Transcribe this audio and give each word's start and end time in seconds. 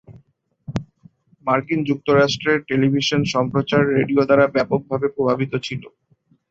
মার্কিন 1.45 1.79
যুক্তরাষ্ট্রের 1.89 2.57
টেলিভিশন 2.69 3.21
সম্প্রচার 3.33 3.81
রেডিও 3.91 4.21
দ্বারা 4.27 4.45
ব্যাপকভাবে 4.55 5.07
প্রভাবিত 5.15 5.53
ছিল। 5.65 5.83